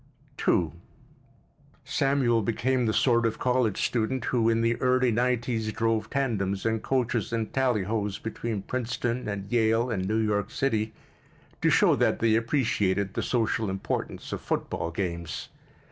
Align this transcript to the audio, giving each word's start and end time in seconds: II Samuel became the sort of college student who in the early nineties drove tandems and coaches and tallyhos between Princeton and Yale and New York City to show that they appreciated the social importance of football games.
II 0.47 0.71
Samuel 1.85 2.41
became 2.41 2.87
the 2.87 2.91
sort 2.91 3.23
of 3.23 3.37
college 3.37 3.85
student 3.85 4.25
who 4.25 4.49
in 4.49 4.61
the 4.61 4.75
early 4.77 5.11
nineties 5.11 5.71
drove 5.71 6.09
tandems 6.09 6.65
and 6.65 6.81
coaches 6.81 7.31
and 7.31 7.53
tallyhos 7.53 8.17
between 8.17 8.63
Princeton 8.63 9.27
and 9.27 9.51
Yale 9.51 9.91
and 9.91 10.07
New 10.07 10.17
York 10.17 10.49
City 10.49 10.91
to 11.61 11.69
show 11.69 11.95
that 11.95 12.17
they 12.17 12.33
appreciated 12.33 13.13
the 13.13 13.21
social 13.21 13.69
importance 13.69 14.33
of 14.33 14.41
football 14.41 14.89
games. 14.89 15.49